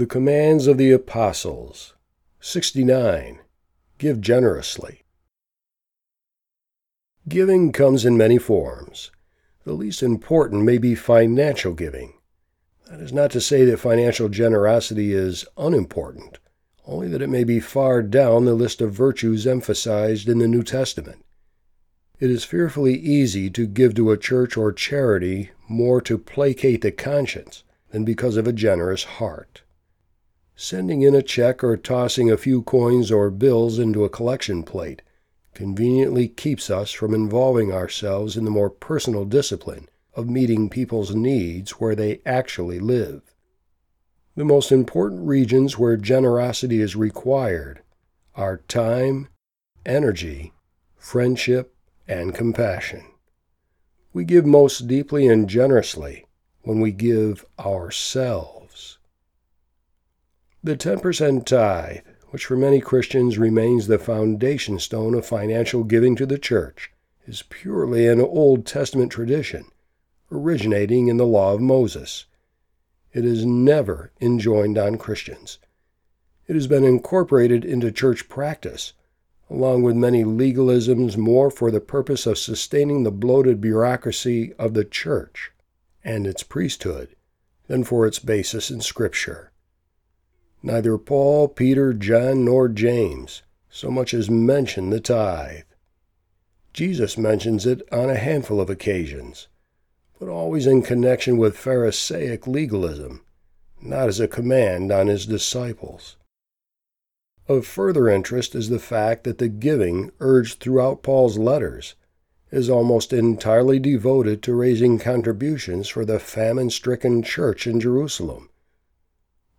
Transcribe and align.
The 0.00 0.06
commands 0.06 0.66
of 0.66 0.78
the 0.78 0.92
apostles. 0.92 1.92
69. 2.40 3.40
Give 3.98 4.18
generously. 4.18 5.02
Giving 7.28 7.70
comes 7.70 8.06
in 8.06 8.16
many 8.16 8.38
forms. 8.38 9.10
The 9.64 9.74
least 9.74 10.02
important 10.02 10.62
may 10.62 10.78
be 10.78 10.94
financial 10.94 11.74
giving. 11.74 12.14
That 12.88 13.00
is 13.00 13.12
not 13.12 13.30
to 13.32 13.42
say 13.42 13.66
that 13.66 13.76
financial 13.76 14.30
generosity 14.30 15.12
is 15.12 15.44
unimportant, 15.58 16.38
only 16.86 17.08
that 17.08 17.20
it 17.20 17.28
may 17.28 17.44
be 17.44 17.60
far 17.60 18.02
down 18.02 18.46
the 18.46 18.54
list 18.54 18.80
of 18.80 18.94
virtues 18.94 19.46
emphasized 19.46 20.30
in 20.30 20.38
the 20.38 20.48
New 20.48 20.62
Testament. 20.62 21.26
It 22.18 22.30
is 22.30 22.42
fearfully 22.44 22.94
easy 22.94 23.50
to 23.50 23.66
give 23.66 23.94
to 23.96 24.12
a 24.12 24.16
church 24.16 24.56
or 24.56 24.72
charity 24.72 25.50
more 25.68 26.00
to 26.00 26.16
placate 26.16 26.80
the 26.80 26.90
conscience 26.90 27.64
than 27.90 28.06
because 28.06 28.38
of 28.38 28.46
a 28.46 28.54
generous 28.54 29.04
heart. 29.04 29.60
Sending 30.62 31.00
in 31.00 31.14
a 31.14 31.22
check 31.22 31.64
or 31.64 31.74
tossing 31.78 32.30
a 32.30 32.36
few 32.36 32.62
coins 32.62 33.10
or 33.10 33.30
bills 33.30 33.78
into 33.78 34.04
a 34.04 34.10
collection 34.10 34.62
plate 34.62 35.00
conveniently 35.54 36.28
keeps 36.28 36.68
us 36.68 36.92
from 36.92 37.14
involving 37.14 37.72
ourselves 37.72 38.36
in 38.36 38.44
the 38.44 38.50
more 38.50 38.68
personal 38.68 39.24
discipline 39.24 39.88
of 40.12 40.28
meeting 40.28 40.68
people's 40.68 41.14
needs 41.14 41.70
where 41.80 41.94
they 41.94 42.20
actually 42.26 42.78
live. 42.78 43.22
The 44.36 44.44
most 44.44 44.70
important 44.70 45.26
regions 45.26 45.78
where 45.78 45.96
generosity 45.96 46.82
is 46.82 46.94
required 46.94 47.80
are 48.34 48.58
time, 48.68 49.28
energy, 49.86 50.52
friendship, 50.94 51.74
and 52.06 52.34
compassion. 52.34 53.06
We 54.12 54.24
give 54.24 54.44
most 54.44 54.86
deeply 54.86 55.26
and 55.26 55.48
generously 55.48 56.26
when 56.60 56.80
we 56.80 56.92
give 56.92 57.46
ourselves. 57.58 58.59
The 60.62 60.76
10% 60.76 61.46
tithe, 61.46 62.00
which 62.28 62.44
for 62.44 62.54
many 62.54 62.80
Christians 62.82 63.38
remains 63.38 63.86
the 63.86 63.98
foundation 63.98 64.78
stone 64.78 65.14
of 65.14 65.24
financial 65.24 65.84
giving 65.84 66.14
to 66.16 66.26
the 66.26 66.36
church, 66.36 66.92
is 67.26 67.44
purely 67.48 68.06
an 68.06 68.20
Old 68.20 68.66
Testament 68.66 69.10
tradition, 69.10 69.64
originating 70.30 71.08
in 71.08 71.16
the 71.16 71.26
law 71.26 71.54
of 71.54 71.62
Moses. 71.62 72.26
It 73.14 73.24
is 73.24 73.46
never 73.46 74.12
enjoined 74.20 74.76
on 74.76 74.98
Christians. 74.98 75.58
It 76.46 76.54
has 76.56 76.66
been 76.66 76.84
incorporated 76.84 77.64
into 77.64 77.90
church 77.90 78.28
practice, 78.28 78.92
along 79.48 79.82
with 79.82 79.96
many 79.96 80.24
legalisms 80.24 81.16
more 81.16 81.50
for 81.50 81.70
the 81.70 81.80
purpose 81.80 82.26
of 82.26 82.36
sustaining 82.36 83.02
the 83.02 83.10
bloated 83.10 83.62
bureaucracy 83.62 84.52
of 84.58 84.74
the 84.74 84.84
church 84.84 85.52
and 86.04 86.26
its 86.26 86.42
priesthood 86.42 87.16
than 87.66 87.82
for 87.82 88.06
its 88.06 88.18
basis 88.18 88.70
in 88.70 88.82
Scripture. 88.82 89.52
Neither 90.62 90.98
Paul, 90.98 91.48
Peter, 91.48 91.92
John, 91.92 92.44
nor 92.44 92.68
James 92.68 93.42
so 93.70 93.90
much 93.90 94.12
as 94.12 94.28
mention 94.28 94.90
the 94.90 95.00
tithe. 95.00 95.62
Jesus 96.72 97.16
mentions 97.16 97.66
it 97.66 97.82
on 97.92 98.10
a 98.10 98.16
handful 98.16 98.60
of 98.60 98.68
occasions, 98.68 99.48
but 100.18 100.28
always 100.28 100.66
in 100.66 100.82
connection 100.82 101.38
with 101.38 101.56
Pharisaic 101.56 102.46
legalism, 102.46 103.22
not 103.80 104.08
as 104.08 104.20
a 104.20 104.28
command 104.28 104.90
on 104.92 105.06
his 105.06 105.24
disciples. 105.24 106.16
Of 107.48 107.66
further 107.66 108.08
interest 108.08 108.54
is 108.54 108.68
the 108.68 108.78
fact 108.78 109.24
that 109.24 109.38
the 109.38 109.48
giving 109.48 110.10
urged 110.20 110.60
throughout 110.60 111.02
Paul's 111.02 111.38
letters 111.38 111.94
is 112.50 112.68
almost 112.68 113.12
entirely 113.12 113.78
devoted 113.78 114.42
to 114.42 114.54
raising 114.54 114.98
contributions 114.98 115.88
for 115.88 116.04
the 116.04 116.18
famine 116.18 116.70
stricken 116.70 117.22
church 117.22 117.66
in 117.66 117.80
Jerusalem 117.80 118.49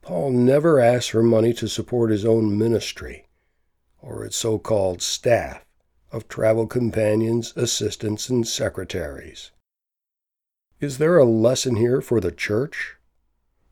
Paul 0.02 0.32
never 0.32 0.80
asked 0.80 1.12
for 1.12 1.22
money 1.22 1.54
to 1.54 1.68
support 1.68 2.12
his 2.12 2.26
own 2.26 2.58
ministry 2.58 3.28
or 4.02 4.26
its 4.26 4.36
so 4.36 4.58
called 4.58 5.02
staff 5.02 5.64
of 6.12 6.28
travel 6.28 6.68
companions, 6.68 7.54
assistants, 7.56 8.30
and 8.30 8.48
secretaries. 8.48 9.52
Is 10.80 10.98
there 10.98 11.18
a 11.18 11.26
lesson 11.26 11.76
here 11.76 12.02
for 12.02 12.20
the 12.20 12.32
church? 12.32 12.98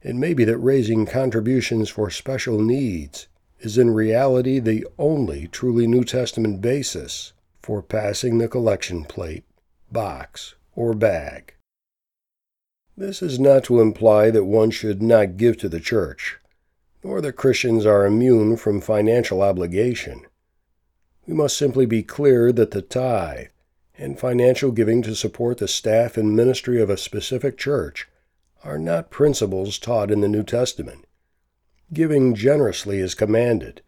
It 0.01 0.15
may 0.15 0.33
be 0.33 0.45
that 0.45 0.57
raising 0.57 1.05
contributions 1.05 1.89
for 1.89 2.09
special 2.09 2.61
needs 2.61 3.27
is 3.59 3.77
in 3.77 3.89
reality 3.89 4.59
the 4.59 4.87
only 4.97 5.47
truly 5.47 5.87
New 5.87 6.03
Testament 6.03 6.61
basis 6.61 7.33
for 7.61 7.81
passing 7.81 8.37
the 8.37 8.47
collection 8.47 9.03
plate, 9.03 9.43
box, 9.91 10.55
or 10.75 10.93
bag. 10.93 11.55
This 12.99 13.21
is 13.21 13.39
not 13.39 13.63
to 13.63 13.79
imply 13.79 14.29
that 14.29 14.43
one 14.43 14.71
should 14.71 15.01
not 15.01 15.37
give 15.37 15.55
to 15.59 15.69
the 15.69 15.79
church, 15.79 16.37
nor 17.01 17.21
that 17.21 17.37
Christians 17.37 17.85
are 17.85 18.05
immune 18.05 18.57
from 18.57 18.81
financial 18.81 19.41
obligation. 19.41 20.25
We 21.25 21.33
must 21.33 21.57
simply 21.57 21.85
be 21.85 22.03
clear 22.03 22.51
that 22.51 22.71
the 22.71 22.81
tithe 22.81 23.51
and 23.97 24.19
financial 24.19 24.73
giving 24.73 25.01
to 25.03 25.15
support 25.15 25.59
the 25.59 25.67
staff 25.69 26.17
and 26.17 26.35
ministry 26.35 26.81
of 26.81 26.89
a 26.89 26.97
specific 26.97 27.57
church 27.57 28.09
are 28.65 28.77
not 28.77 29.11
principles 29.11 29.79
taught 29.79 30.11
in 30.11 30.19
the 30.19 30.27
New 30.27 30.43
Testament. 30.43 31.05
Giving 31.93 32.35
generously 32.35 32.99
is 32.99 33.15
commanded, 33.15 33.81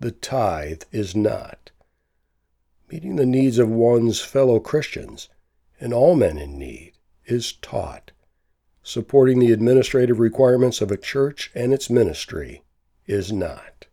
the 0.00 0.10
tithe 0.10 0.84
is 0.90 1.14
not. 1.14 1.70
Meeting 2.90 3.16
the 3.16 3.26
needs 3.26 3.58
of 3.58 3.68
one's 3.68 4.22
fellow 4.22 4.58
Christians 4.58 5.28
and 5.78 5.92
all 5.92 6.16
men 6.16 6.38
in 6.38 6.58
need 6.58 6.94
is 7.26 7.52
taught 7.52 8.12
supporting 8.88 9.38
the 9.38 9.52
administrative 9.52 10.18
requirements 10.18 10.80
of 10.80 10.90
a 10.90 10.96
church 10.96 11.50
and 11.54 11.74
its 11.74 11.90
ministry 11.90 12.62
is 13.06 13.30
not. 13.30 13.86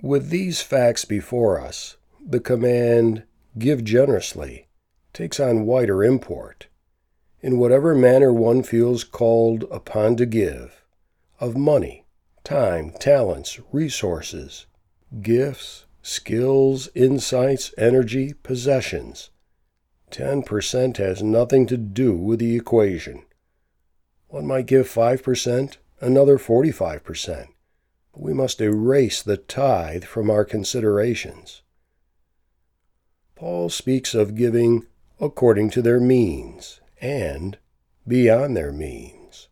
With 0.00 0.30
these 0.30 0.62
facts 0.62 1.04
before 1.04 1.60
us, 1.60 1.98
the 2.26 2.40
command, 2.40 3.24
give 3.58 3.84
generously, 3.84 4.66
takes 5.12 5.38
on 5.38 5.66
wider 5.66 6.02
import. 6.02 6.68
In 7.42 7.58
whatever 7.58 7.94
manner 7.94 8.32
one 8.32 8.62
feels 8.62 9.04
called 9.04 9.64
upon 9.70 10.16
to 10.16 10.24
give, 10.24 10.82
of 11.38 11.54
money, 11.54 12.06
time, 12.44 12.92
talents, 12.98 13.60
resources, 13.72 14.64
gifts, 15.20 15.84
skills, 16.00 16.88
insights, 16.94 17.74
energy, 17.76 18.32
possessions, 18.42 19.28
10% 20.12 20.98
has 20.98 21.22
nothing 21.22 21.66
to 21.66 21.76
do 21.76 22.14
with 22.14 22.38
the 22.38 22.54
equation. 22.54 23.24
One 24.28 24.46
might 24.46 24.66
give 24.66 24.86
5%, 24.86 25.76
another 26.00 26.38
45%. 26.38 27.48
But 28.12 28.22
we 28.22 28.32
must 28.32 28.60
erase 28.60 29.22
the 29.22 29.38
tithe 29.38 30.04
from 30.04 30.30
our 30.30 30.44
considerations. 30.44 31.62
Paul 33.34 33.70
speaks 33.70 34.14
of 34.14 34.36
giving 34.36 34.86
according 35.18 35.70
to 35.70 35.82
their 35.82 36.00
means 36.00 36.80
and 37.00 37.58
beyond 38.06 38.56
their 38.56 38.72
means. 38.72 39.48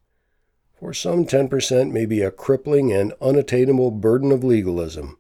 For 0.79 0.95
some, 0.95 1.27
10% 1.27 1.93
may 1.93 2.07
be 2.07 2.23
a 2.23 2.31
crippling 2.31 2.93
and 2.93 3.13
unattainable 3.21 3.91
burden 3.91 4.33
of 4.33 4.43
legalism. 4.43 5.19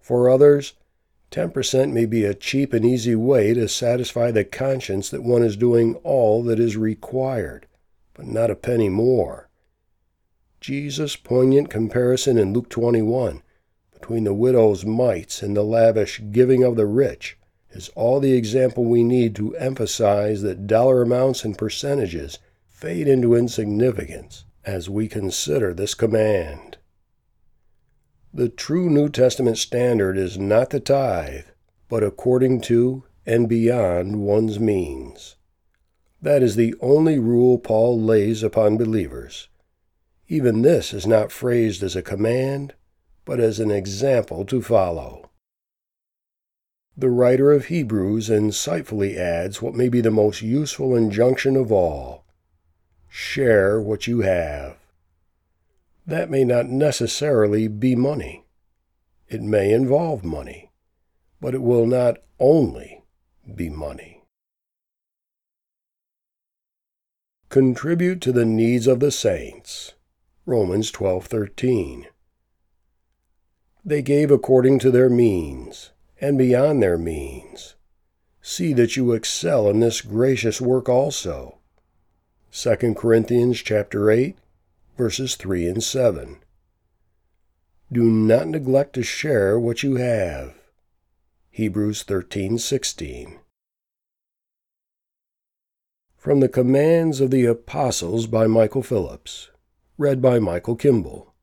For 0.00 0.28
others, 0.28 0.74
10% 1.32 1.92
may 1.92 2.04
be 2.04 2.24
a 2.24 2.34
cheap 2.34 2.74
and 2.74 2.84
easy 2.84 3.14
way 3.14 3.54
to 3.54 3.66
satisfy 3.66 4.30
the 4.30 4.44
conscience 4.44 5.08
that 5.08 5.22
one 5.22 5.42
is 5.42 5.56
doing 5.56 5.94
all 6.04 6.42
that 6.42 6.60
is 6.60 6.76
required, 6.76 7.66
but 8.12 8.26
not 8.26 8.50
a 8.50 8.54
penny 8.54 8.90
more. 8.90 9.48
Jesus' 10.60 11.16
poignant 11.16 11.70
comparison 11.70 12.36
in 12.36 12.52
Luke 12.52 12.68
21 12.68 13.42
between 13.92 14.24
the 14.24 14.34
widow's 14.34 14.84
mites 14.84 15.42
and 15.42 15.56
the 15.56 15.62
lavish 15.62 16.20
giving 16.32 16.62
of 16.62 16.76
the 16.76 16.86
rich 16.86 17.38
is 17.70 17.88
all 17.94 18.20
the 18.20 18.34
example 18.34 18.84
we 18.84 19.02
need 19.02 19.34
to 19.34 19.56
emphasize 19.56 20.42
that 20.42 20.66
dollar 20.66 21.02
amounts 21.02 21.44
and 21.44 21.56
percentages 21.56 22.38
fade 22.68 23.08
into 23.08 23.34
insignificance 23.34 24.44
as 24.64 24.90
we 24.90 25.08
consider 25.08 25.72
this 25.72 25.94
command. 25.94 26.76
The 28.34 28.48
true 28.48 28.88
New 28.88 29.10
Testament 29.10 29.58
standard 29.58 30.16
is 30.16 30.38
not 30.38 30.70
the 30.70 30.80
tithe, 30.80 31.44
but 31.90 32.02
according 32.02 32.62
to 32.62 33.04
and 33.26 33.46
beyond 33.46 34.22
one's 34.22 34.58
means. 34.58 35.36
That 36.22 36.42
is 36.42 36.56
the 36.56 36.74
only 36.80 37.18
rule 37.18 37.58
Paul 37.58 38.00
lays 38.00 38.42
upon 38.42 38.78
believers. 38.78 39.48
Even 40.28 40.62
this 40.62 40.94
is 40.94 41.06
not 41.06 41.30
phrased 41.30 41.82
as 41.82 41.94
a 41.94 42.00
command, 42.00 42.74
but 43.26 43.38
as 43.38 43.60
an 43.60 43.70
example 43.70 44.46
to 44.46 44.62
follow. 44.62 45.30
The 46.96 47.10
writer 47.10 47.52
of 47.52 47.66
Hebrews 47.66 48.30
insightfully 48.30 49.16
adds 49.16 49.60
what 49.60 49.74
may 49.74 49.90
be 49.90 50.00
the 50.00 50.10
most 50.10 50.40
useful 50.40 50.96
injunction 50.96 51.54
of 51.54 51.70
all 51.70 52.24
share 53.10 53.78
what 53.78 54.06
you 54.06 54.22
have. 54.22 54.78
That 56.06 56.30
may 56.30 56.44
not 56.44 56.66
necessarily 56.66 57.68
be 57.68 57.94
money. 57.94 58.44
It 59.28 59.42
may 59.42 59.72
involve 59.72 60.24
money, 60.24 60.70
but 61.40 61.54
it 61.54 61.62
will 61.62 61.86
not 61.86 62.18
only 62.38 63.04
be 63.54 63.70
money. 63.70 64.24
Contribute 67.48 68.20
to 68.22 68.32
the 68.32 68.44
needs 68.44 68.86
of 68.86 69.00
the 69.00 69.10
saints. 69.10 69.94
Romans 70.46 70.90
12:13. 70.90 72.06
They 73.84 74.02
gave 74.02 74.30
according 74.30 74.78
to 74.80 74.90
their 74.90 75.10
means 75.10 75.90
and 76.20 76.38
beyond 76.38 76.82
their 76.82 76.98
means. 76.98 77.74
See 78.40 78.72
that 78.72 78.96
you 78.96 79.12
excel 79.12 79.68
in 79.68 79.80
this 79.80 80.00
gracious 80.00 80.60
work 80.60 80.88
also. 80.88 81.58
2 82.50 82.94
Corinthians 82.94 83.58
chapter 83.60 84.10
8 84.10 84.36
verses 84.96 85.36
3 85.36 85.66
and 85.66 85.82
7. 85.82 86.38
Do 87.92 88.04
not 88.04 88.48
neglect 88.48 88.94
to 88.94 89.02
share 89.02 89.58
what 89.58 89.82
you 89.82 89.96
have. 89.96 90.54
Hebrews 91.50 92.04
13:16. 92.04 93.38
From 96.16 96.40
the 96.40 96.48
Commands 96.48 97.20
of 97.20 97.30
the 97.30 97.44
Apostles 97.44 98.26
by 98.26 98.46
Michael 98.46 98.82
Phillips, 98.82 99.50
read 99.98 100.22
by 100.22 100.38
Michael 100.38 100.76
Kimball. 100.76 101.34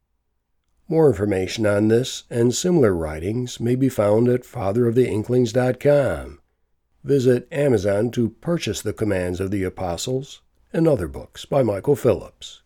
More 0.88 1.10
information 1.10 1.68
on 1.68 1.90
this 1.90 2.24
and 2.32 2.56
similar 2.56 2.96
writings 2.96 3.60
may 3.60 3.76
be 3.76 3.90
found 3.90 4.28
at 4.28 4.42
fatheroftheinklings.com. 4.42 6.40
Visit 7.04 7.48
Amazon 7.52 8.10
to 8.12 8.30
purchase 8.30 8.82
the 8.82 8.94
Commands 8.94 9.40
of 9.40 9.52
the 9.52 9.64
Apostles 9.64 10.42
and 10.74 10.88
other 10.88 11.08
books 11.08 11.46
by 11.46 11.62
Michael 11.62 11.96
Phillips. 11.96 12.64